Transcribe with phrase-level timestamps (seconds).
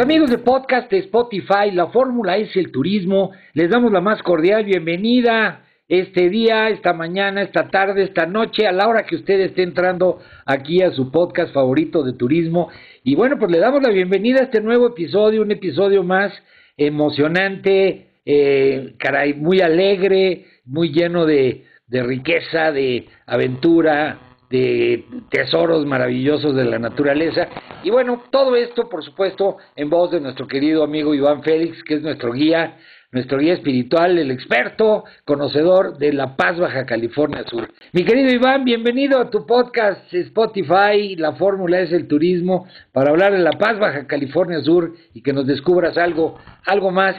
[0.00, 3.32] Amigos de podcast de Spotify, la fórmula es el turismo.
[3.52, 8.72] Les damos la más cordial bienvenida este día, esta mañana, esta tarde, esta noche, a
[8.72, 12.70] la hora que usted esté entrando aquí a su podcast favorito de turismo.
[13.04, 16.32] Y bueno, pues le damos la bienvenida a este nuevo episodio, un episodio más
[16.78, 26.56] emocionante, eh, caray, muy alegre, muy lleno de, de riqueza, de aventura, de tesoros maravillosos
[26.56, 27.48] de la naturaleza.
[27.84, 31.94] Y bueno, todo esto, por supuesto, en voz de nuestro querido amigo Iván Félix, que
[31.94, 32.76] es nuestro guía,
[33.12, 37.68] nuestro guía espiritual, el experto, conocedor de La Paz, Baja California Sur.
[37.92, 43.32] Mi querido Iván, bienvenido a tu podcast Spotify, La Fórmula es el Turismo, para hablar
[43.32, 47.14] de La Paz, Baja California Sur y que nos descubras algo, algo más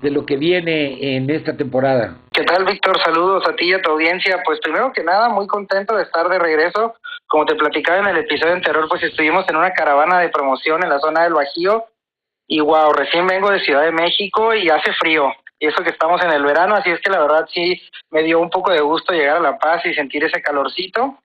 [0.00, 2.18] de lo que viene en esta temporada.
[2.32, 2.98] ¿Qué tal, Víctor?
[3.02, 4.42] Saludos a ti y a tu audiencia.
[4.44, 6.94] Pues primero que nada, muy contento de estar de regreso.
[7.26, 10.90] Como te platicaba en el episodio anterior, pues estuvimos en una caravana de promoción en
[10.90, 11.86] la zona del Bajío.
[12.46, 15.32] Y wow, recién vengo de Ciudad de México y hace frío.
[15.58, 17.80] Y eso que estamos en el verano, así es que la verdad sí
[18.10, 21.18] me dio un poco de gusto llegar a La Paz y sentir ese calorcito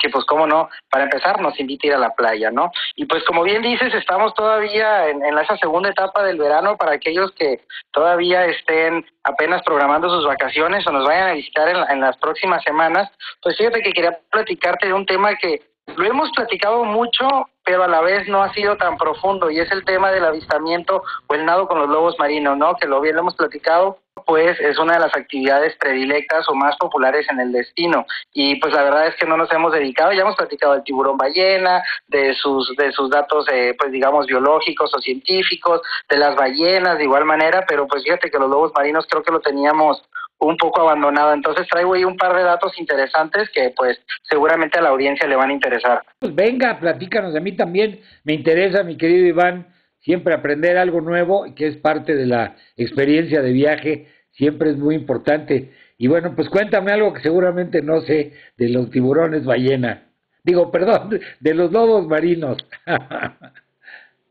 [0.00, 2.70] que pues cómo no, para empezar nos invita a ir a la playa, ¿no?
[2.94, 6.92] Y pues como bien dices, estamos todavía en, en esa segunda etapa del verano para
[6.92, 7.60] aquellos que
[7.92, 12.62] todavía estén apenas programando sus vacaciones o nos vayan a visitar en, en las próximas
[12.62, 13.10] semanas,
[13.42, 15.62] pues fíjate que quería platicarte de un tema que
[15.94, 19.70] lo hemos platicado mucho, pero a la vez no ha sido tan profundo, y es
[19.70, 22.74] el tema del avistamiento o el nado con los lobos marinos, ¿no?
[22.74, 26.76] Que lo bien lo hemos platicado, pues es una de las actividades predilectas o más
[26.76, 28.04] populares en el destino.
[28.32, 31.16] Y pues la verdad es que no nos hemos dedicado, ya hemos platicado del tiburón
[31.16, 36.98] ballena, de sus, de sus datos, eh, pues digamos, biológicos o científicos, de las ballenas
[36.98, 40.02] de igual manera, pero pues fíjate que los lobos marinos creo que lo teníamos
[40.38, 41.32] un poco abandonado.
[41.32, 45.36] Entonces traigo ahí un par de datos interesantes que pues seguramente a la audiencia le
[45.36, 46.02] van a interesar.
[46.18, 49.66] Pues venga, platícanos, a mí también me interesa, mi querido Iván,
[50.06, 54.94] siempre aprender algo nuevo, que es parte de la experiencia de viaje, siempre es muy
[54.94, 55.72] importante.
[55.98, 60.04] Y bueno, pues cuéntame algo que seguramente no sé de los tiburones ballena.
[60.44, 62.56] Digo, perdón, de los lobos marinos.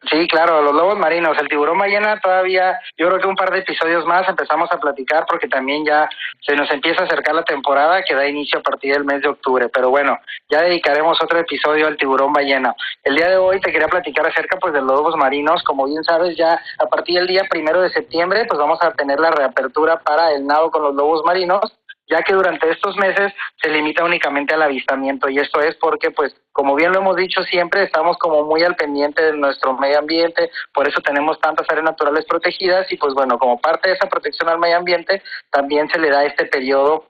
[0.09, 3.59] Sí, claro, los lobos marinos, el tiburón ballena todavía, yo creo que un par de
[3.59, 6.07] episodios más empezamos a platicar porque también ya
[6.41, 9.29] se nos empieza a acercar la temporada que da inicio a partir del mes de
[9.29, 12.75] octubre, pero bueno, ya dedicaremos otro episodio al tiburón ballena.
[13.03, 16.03] El día de hoy te quería platicar acerca pues de los lobos marinos, como bien
[16.03, 19.97] sabes ya a partir del día primero de septiembre pues vamos a tener la reapertura
[20.01, 21.61] para el nado con los lobos marinos
[22.07, 25.29] ya que durante estos meses se limita únicamente al avistamiento.
[25.29, 28.75] Y esto es porque pues como bien lo hemos dicho siempre estamos como muy al
[28.75, 33.37] pendiente de nuestro medio ambiente, por eso tenemos tantas áreas naturales protegidas y pues bueno,
[33.37, 35.21] como parte de esa protección al medio ambiente
[35.51, 37.09] también se le da este periodo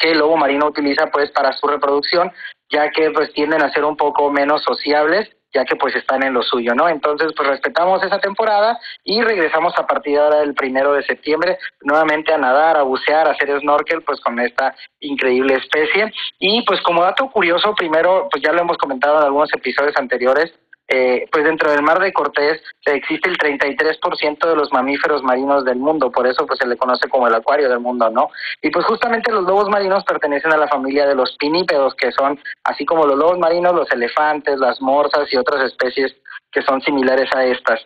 [0.00, 2.32] que el lobo marino utiliza pues para su reproducción,
[2.70, 6.32] ya que pues tienden a ser un poco menos sociables ya que pues están en
[6.32, 6.88] lo suyo, ¿no?
[6.88, 12.32] Entonces pues respetamos esa temporada y regresamos a partir ahora del primero de septiembre nuevamente
[12.32, 17.02] a nadar, a bucear, a hacer snorkel pues con esta increíble especie y pues como
[17.02, 20.54] dato curioso primero pues ya lo hemos comentado en algunos episodios anteriores
[20.94, 25.78] eh, pues dentro del mar de Cortés existe el 33% de los mamíferos marinos del
[25.78, 28.28] mundo, por eso pues se le conoce como el acuario del mundo, ¿no?
[28.60, 32.38] Y pues justamente los lobos marinos pertenecen a la familia de los pinípedos, que son
[32.64, 36.14] así como los lobos marinos, los elefantes, las morsas y otras especies
[36.50, 37.80] que son similares a estas.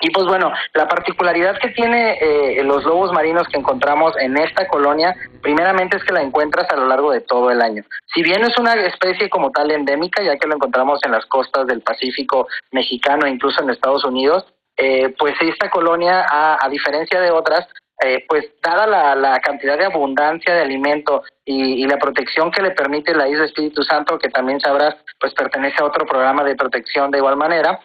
[0.00, 4.68] Y pues bueno, la particularidad que tiene eh, los lobos marinos que encontramos en esta
[4.68, 7.82] colonia, primeramente es que la encuentras a lo largo de todo el año.
[8.14, 11.66] Si bien es una especie como tal endémica, ya que lo encontramos en las costas
[11.66, 14.44] del Pacífico mexicano e incluso en Estados Unidos,
[14.76, 17.66] eh, pues esta colonia, a, diferencia de otras,
[18.04, 23.14] eh, pues dada la, cantidad de abundancia de alimento y, la protección que le permite
[23.14, 27.18] la isla Espíritu Santo, que también sabrás, pues pertenece a otro programa de protección de
[27.18, 27.80] igual manera,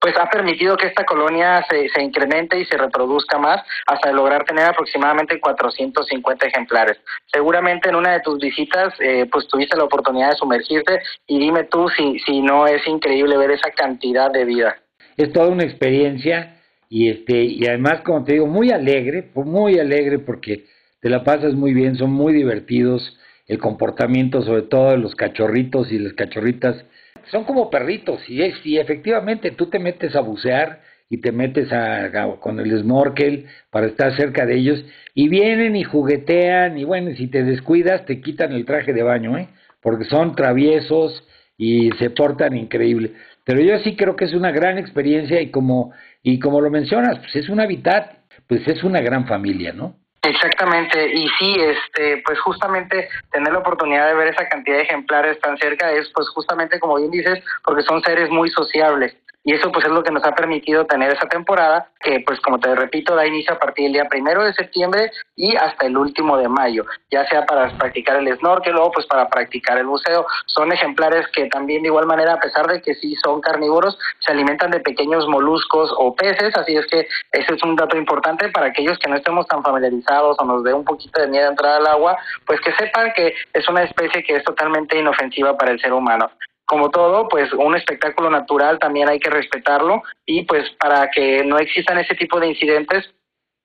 [0.00, 4.44] pues ha permitido que esta colonia se, se incremente y se reproduzca más hasta lograr
[4.44, 6.98] tener aproximadamente 450 ejemplares.
[7.32, 11.64] Seguramente en una de tus visitas eh, pues tuviste la oportunidad de sumergirte y dime
[11.64, 14.76] tú si, si no es increíble ver esa cantidad de vida.
[15.16, 16.56] Es toda una experiencia
[16.88, 20.66] y este y además como te digo muy alegre, muy alegre porque
[21.00, 25.90] te la pasas muy bien, son muy divertidos, el comportamiento sobre todo de los cachorritos
[25.92, 26.84] y las cachorritas
[27.30, 31.72] son como perritos y, es, y efectivamente tú te metes a bucear y te metes
[31.72, 32.10] a,
[32.40, 34.84] con el snorkel para estar cerca de ellos
[35.14, 39.36] y vienen y juguetean y bueno, si te descuidas te quitan el traje de baño,
[39.38, 39.48] ¿eh?
[39.82, 43.12] porque son traviesos y se portan increíble.
[43.44, 45.92] Pero yo sí creo que es una gran experiencia y como
[46.22, 49.96] y como lo mencionas, pues es un hábitat, pues es una gran familia, ¿no?
[50.22, 55.40] Exactamente, y sí, este, pues justamente tener la oportunidad de ver esa cantidad de ejemplares
[55.40, 59.72] tan cerca es, pues justamente como bien dices, porque son seres muy sociables y eso
[59.72, 63.14] pues es lo que nos ha permitido tener esa temporada que pues como te repito
[63.14, 66.84] da inicio a partir del día primero de septiembre y hasta el último de mayo
[67.10, 70.26] ya sea para practicar el snorkel o pues para practicar el buceo.
[70.46, 74.32] Son ejemplares que también de igual manera a pesar de que sí son carnívoros se
[74.32, 76.56] alimentan de pequeños moluscos o peces.
[76.56, 80.36] Así es que ese es un dato importante para aquellos que no estemos tan familiarizados
[80.38, 82.16] o nos dé un poquito de miedo entrar al agua
[82.46, 86.30] pues que sepan que es una especie que es totalmente inofensiva para el ser humano
[86.70, 91.58] como todo, pues un espectáculo natural también hay que respetarlo y pues para que no
[91.58, 93.10] existan ese tipo de incidentes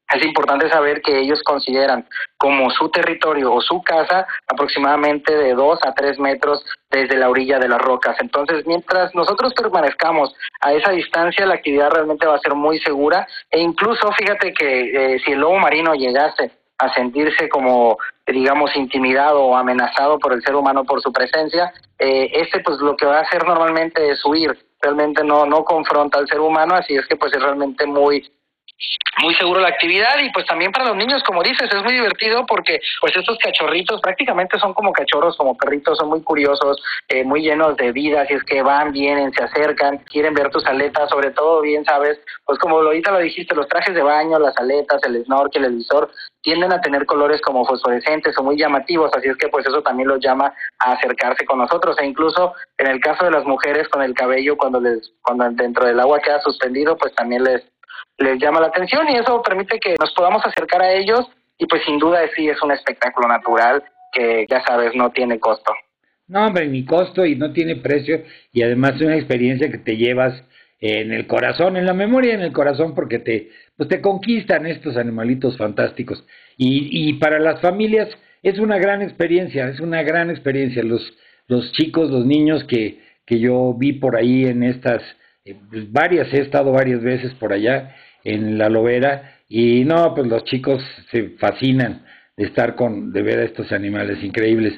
[0.10, 2.08] es importante saber que ellos consideran
[2.38, 7.60] como su territorio o su casa aproximadamente de dos a tres metros desde la orilla
[7.60, 8.16] de las rocas.
[8.20, 13.28] Entonces, mientras nosotros permanezcamos a esa distancia, la actividad realmente va a ser muy segura
[13.52, 16.50] e incluso fíjate que eh, si el lobo marino llegase
[16.80, 18.00] a sentirse como
[18.34, 22.96] digamos intimidado o amenazado por el ser humano por su presencia eh, este pues lo
[22.96, 24.58] que va a hacer normalmente es huir.
[24.82, 28.32] Realmente no no confronta al ser humano así es que pues es realmente muy
[29.22, 32.46] muy seguro la actividad y pues también para los niños, como dices, es muy divertido
[32.46, 37.42] porque pues estos cachorritos prácticamente son como cachorros, como perritos, son muy curiosos, eh, muy
[37.42, 41.32] llenos de vida, si es que van, vienen, se acercan, quieren ver tus aletas, sobre
[41.32, 45.24] todo bien sabes, pues como ahorita lo dijiste, los trajes de baño, las aletas, el
[45.24, 46.12] snorkel, el visor,
[46.46, 50.10] tienden a tener colores como fosforescentes o muy llamativos, así es que pues eso también
[50.10, 51.98] los llama a acercarse con nosotros.
[52.00, 55.88] E incluso en el caso de las mujeres con el cabello cuando les cuando dentro
[55.88, 57.64] del agua queda suspendido, pues también les
[58.18, 61.84] les llama la atención y eso permite que nos podamos acercar a ellos y pues
[61.86, 65.74] sin duda sí es un espectáculo natural que ya sabes no tiene costo.
[66.28, 69.98] No, hombre, ni costo y no tiene precio y además es una experiencia que te
[69.98, 70.44] llevas
[70.80, 74.98] en el corazón, en la memoria, en el corazón porque te pues te conquistan estos
[74.98, 76.26] animalitos fantásticos
[76.58, 78.10] y, y para las familias
[78.42, 81.02] es una gran experiencia, es una gran experiencia los
[81.48, 85.02] los chicos, los niños que que yo vi por ahí en estas
[85.46, 90.28] eh, pues, varias he estado varias veces por allá en la lobera y no, pues
[90.28, 92.04] los chicos se fascinan
[92.36, 94.74] de estar con, de ver a estos animales increíbles.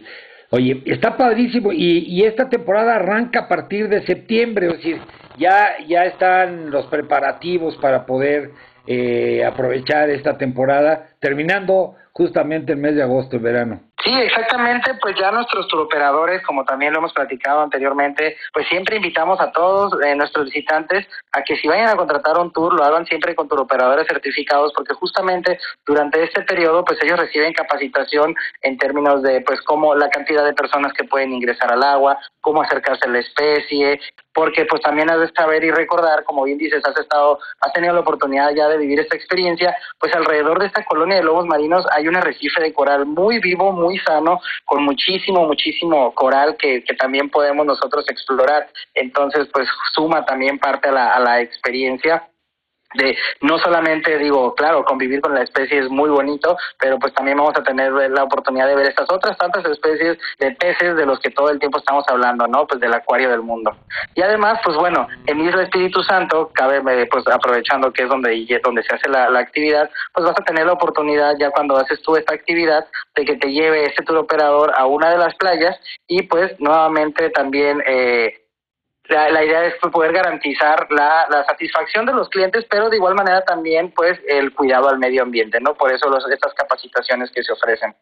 [0.50, 4.98] Oye, está padrísimo y, y esta temporada arranca a partir de septiembre, es decir,
[5.38, 8.52] ya, ya están los preparativos para poder
[8.86, 13.80] eh, aprovechar esta temporada, terminando justamente el mes de agosto, en verano.
[14.04, 19.40] Sí, exactamente, pues ya nuestros turoperadores, como también lo hemos platicado anteriormente, pues siempre invitamos
[19.42, 23.06] a todos eh, nuestros visitantes a que si vayan a contratar un tour lo hagan
[23.06, 29.24] siempre con turoperadores certificados porque justamente durante este periodo pues ellos reciben capacitación en términos
[29.24, 33.12] de pues cómo la cantidad de personas que pueden ingresar al agua, cómo acercarse a
[33.12, 34.00] la especie,
[34.38, 37.96] porque pues también has de saber y recordar, como bien dices, has estado, has tenido
[37.96, 41.86] la oportunidad ya de vivir esta experiencia, pues alrededor de esta colonia de lobos marinos
[41.96, 46.96] hay un arrecife de coral muy vivo, muy sano, con muchísimo, muchísimo coral que, que
[46.96, 48.68] también podemos nosotros explorar.
[48.94, 52.28] Entonces, pues suma también parte a la, a la experiencia
[52.98, 57.38] de no solamente digo, claro, convivir con la especie es muy bonito, pero pues también
[57.38, 61.20] vamos a tener la oportunidad de ver estas otras tantas especies de peces de los
[61.20, 62.66] que todo el tiempo estamos hablando, ¿no?
[62.68, 63.75] Pues del acuario del mundo.
[64.16, 68.60] Y además, pues bueno, en Isla Espíritu Santo, cabe, eh, pues aprovechando que es donde,
[68.63, 72.01] donde se hace la, la actividad, pues vas a tener la oportunidad ya cuando haces
[72.01, 72.86] tú esta actividad
[73.16, 75.77] de que te lleve este tour operador a una de las playas
[76.08, 78.47] y pues nuevamente también eh,
[79.10, 83.16] la, idea es pues, poder garantizar la, la, satisfacción de los clientes, pero de igual
[83.16, 85.76] manera también pues el cuidado al medio ambiente, ¿no?
[85.76, 87.96] Por eso los, estas capacitaciones que se ofrecen.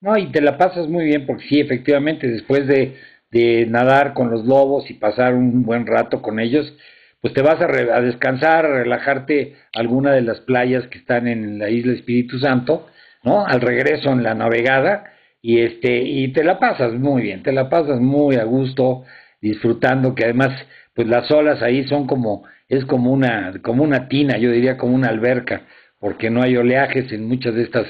[0.00, 2.98] No, y te la pasas muy bien porque sí, efectivamente, después de,
[3.30, 6.72] de nadar con los lobos y pasar un buen rato con ellos,
[7.20, 11.58] pues te vas a, a descansar, a relajarte alguna de las playas que están en
[11.58, 12.88] la isla Espíritu Santo,
[13.22, 13.46] ¿no?
[13.46, 17.68] Al regreso en la navegada y este y te la pasas muy bien, te la
[17.68, 19.04] pasas muy a gusto,
[19.42, 20.50] disfrutando, que además,
[20.94, 24.94] pues las olas ahí son como, es como una, como una tina, yo diría como
[24.94, 25.66] una alberca,
[25.98, 27.86] porque no hay oleajes en muchas de estas,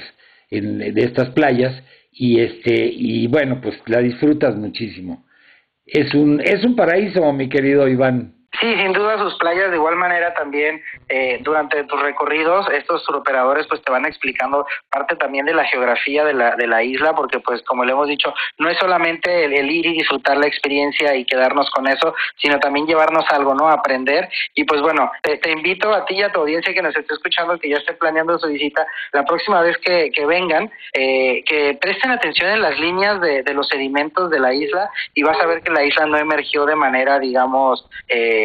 [0.49, 1.81] en, de estas playas,
[2.11, 5.25] y este, y bueno, pues la disfrutas muchísimo.
[5.85, 8.35] Es un, es un paraíso, mi querido Iván.
[8.61, 13.65] Sí, sin duda sus playas de igual manera también eh, durante tus recorridos estos operadores
[13.67, 17.39] pues te van explicando parte también de la geografía de la, de la isla porque
[17.39, 21.25] pues como le hemos dicho no es solamente el, ir y disfrutar la experiencia y
[21.25, 23.69] quedarnos con eso sino también llevarnos algo, ¿no?
[23.69, 27.15] Aprender y pues bueno, te, invito a ti y a tu audiencia que nos esté
[27.15, 31.75] escuchando que ya esté planeando su visita la próxima vez que, que vengan eh, que
[31.81, 35.47] presten atención en las líneas de, de los sedimentos de la isla y vas a
[35.47, 38.42] ver que la isla no emergió de manera digamos eh,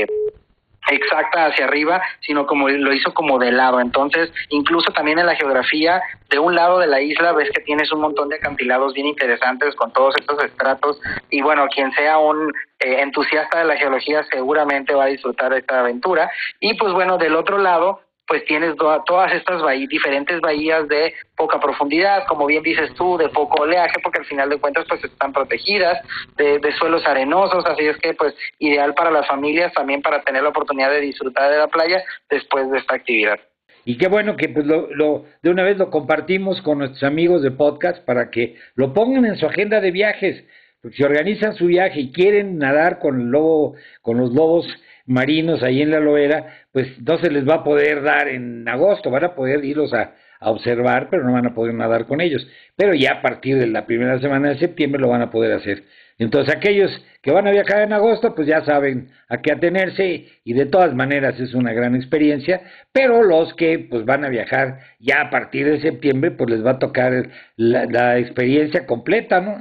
[0.91, 3.81] exacta hacia arriba, sino como lo hizo como de lado.
[3.81, 7.93] Entonces, incluso también en la geografía, de un lado de la isla ves que tienes
[7.93, 11.01] un montón de acantilados bien interesantes con todos estos estratos
[11.31, 15.61] y bueno, quien sea un eh, entusiasta de la geología seguramente va a disfrutar de
[15.61, 16.31] esta aventura.
[16.61, 22.27] Y pues bueno, del otro lado pues tienes todas estas diferentes bahías de poca profundidad,
[22.29, 25.99] como bien dices tú, de poco oleaje, porque al final de cuentas pues están protegidas,
[26.37, 30.51] de, suelos arenosos, así es que pues ideal para las familias también para tener la
[30.51, 33.39] oportunidad de disfrutar de la playa después de esta actividad.
[33.87, 37.43] Y qué bueno que pues lo, lo, de una vez lo compartimos con nuestros amigos
[37.43, 40.45] de podcast para que lo pongan en su agenda de viajes,
[40.81, 44.67] porque si organizan su viaje y quieren nadar con el lobo, con los lobos
[45.07, 49.11] marinos ahí en la loera, pues no se les va a poder dar en agosto,
[49.11, 52.47] van a poder irlos a, observar, pero no van a poder nadar con ellos.
[52.77, 55.83] Pero ya a partir de la primera semana de septiembre lo van a poder hacer.
[56.17, 56.93] Entonces aquellos
[57.23, 60.95] que van a viajar en agosto, pues ya saben a qué atenerse y de todas
[60.95, 62.61] maneras es una gran experiencia,
[62.93, 66.73] pero los que pues van a viajar ya a partir de septiembre, pues les va
[66.73, 69.61] a tocar la, la experiencia completa, ¿no?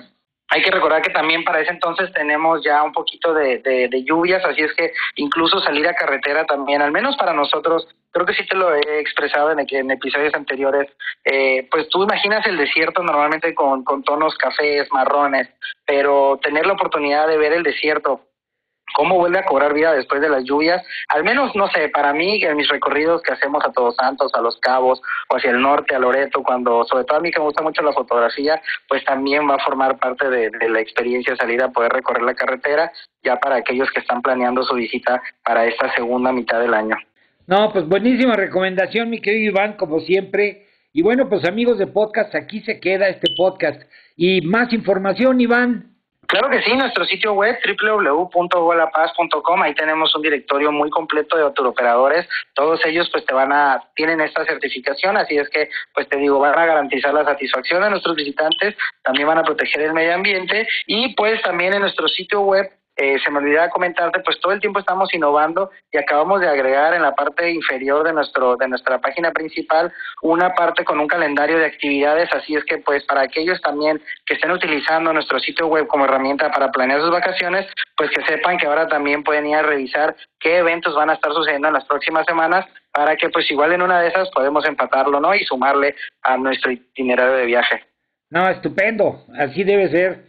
[0.58, 4.64] Hay que recordar que también para ese entonces tenemos ya un poquito de, lluvias, así
[4.64, 8.56] es que incluso salir a carretera también, al menos para nosotros, creo que sí te
[8.56, 10.92] lo he expresado en, episodios anteriores,
[11.26, 15.48] eh, pues tú imaginas el desierto normalmente con tonos cafés, marrones,
[15.86, 18.22] pero tener la oportunidad de ver el desierto
[18.96, 22.42] cómo vuelve a cobrar vida después de las lluvias, al menos, no sé, para mí,
[22.44, 25.96] en mis recorridos que hacemos a Todos Santos, a Los Cabos, o hacia el norte,
[25.96, 29.48] a Loreto, cuando, sobre todo a mí que me gusta mucho la fotografía, pues también
[29.50, 32.92] va a formar parte de, la experiencia salir a poder recorrer la carretera,
[33.24, 36.96] ya para aquellos que están planeando su visita para esta segunda mitad del año.
[37.46, 40.68] No, pues buenísima recomendación, mi querido Iván, como siempre.
[40.92, 43.82] Y bueno, pues amigos de podcast, aquí se queda este podcast.
[44.16, 45.97] Y más información, Iván,
[46.28, 52.28] Claro que sí, nuestro sitio web www.golapaz.com, ahí tenemos un directorio muy completo de operadores,
[52.54, 56.40] todos ellos pues te van a, tienen esta certificación, así es que pues te digo,
[56.40, 60.68] van a garantizar la satisfacción de nuestros visitantes, también van a proteger el medio ambiente
[60.86, 64.60] y pues también en nuestro sitio web eh, se me olvidaba comentarte, pues todo el
[64.60, 69.00] tiempo estamos innovando y acabamos de agregar en la parte inferior de nuestro de nuestra
[69.00, 73.62] página principal una parte con un calendario de actividades, así es que pues para aquellos
[73.62, 78.24] también que estén utilizando nuestro sitio web como herramienta para planear sus vacaciones, pues que
[78.26, 81.76] sepan que ahora también pueden ir a revisar qué eventos van a estar sucediendo en
[81.76, 85.36] las próximas semanas para que pues igual en una de esas podemos empatarlo, ¿no?
[85.36, 87.84] Y sumarle a nuestro itinerario de viaje.
[88.30, 90.26] No, estupendo, así debe ser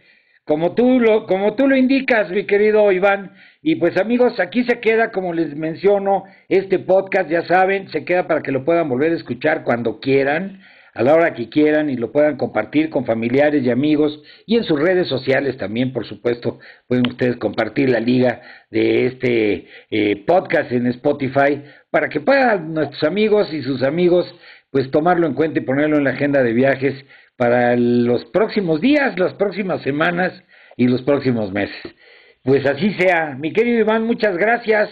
[0.49, 3.33] como tú lo, como tú lo indicas, mi querido Iván.
[3.61, 8.25] Y pues amigos, aquí se queda, como les menciono, este podcast, ya saben, se queda
[8.25, 10.59] para que lo puedan volver a escuchar cuando quieran,
[10.95, 14.63] a la hora que quieran y lo puedan compartir con familiares y amigos y en
[14.63, 18.41] sus redes sociales también, por supuesto, pueden ustedes compartir la liga
[18.71, 24.25] de este eh, podcast en Spotify para que puedan nuestros amigos y sus amigos
[24.71, 26.95] pues tomarlo en cuenta y ponerlo en la agenda de viajes
[27.39, 30.33] para los próximos días, las próximas semanas
[30.75, 31.95] y los próximos meses.
[32.43, 33.37] Pues así sea.
[33.39, 34.89] Mi querido Iván, muchas gracias.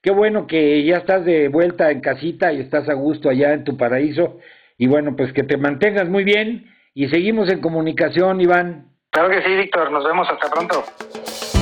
[0.00, 3.64] Qué bueno que ya estás de vuelta en casita y estás a gusto allá en
[3.64, 4.38] tu paraíso.
[4.78, 8.86] Y bueno, pues que te mantengas muy bien y seguimos en comunicación, Iván.
[9.10, 9.92] Claro que sí, Víctor.
[9.92, 10.26] Nos vemos.
[10.30, 11.61] Hasta pronto.